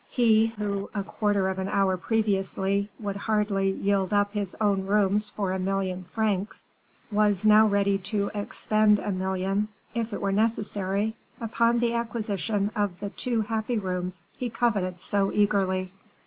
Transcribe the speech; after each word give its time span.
He 0.09 0.47
who, 0.57 0.89
a 0.95 1.03
quarter 1.03 1.47
of 1.47 1.59
an 1.59 1.67
hour 1.67 1.95
previously, 1.95 2.89
would 2.99 3.15
hardly 3.15 3.69
yield 3.69 4.11
up 4.13 4.33
his 4.33 4.55
own 4.59 4.87
rooms 4.87 5.29
for 5.29 5.51
a 5.51 5.59
million 5.59 6.05
francs, 6.05 6.71
was 7.11 7.45
now 7.45 7.67
ready 7.67 7.99
to 7.99 8.31
expend 8.33 8.97
a 8.97 9.11
million, 9.11 9.67
if 9.93 10.11
it 10.11 10.19
were 10.19 10.31
necessary, 10.31 11.13
upon 11.39 11.77
the 11.77 11.93
acquisition 11.93 12.71
of 12.75 12.99
the 12.99 13.11
two 13.11 13.41
happy 13.41 13.77
rooms 13.77 14.23
he 14.35 14.49
coveted 14.49 14.99
so 14.99 15.31
eagerly. 15.31 15.91